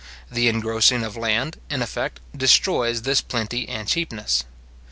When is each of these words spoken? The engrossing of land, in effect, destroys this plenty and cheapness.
The 0.31 0.47
engrossing 0.47 1.03
of 1.03 1.15
land, 1.15 1.59
in 1.69 1.83
effect, 1.83 2.21
destroys 2.35 3.03
this 3.03 3.21
plenty 3.21 3.69
and 3.69 3.87
cheapness. 3.87 4.45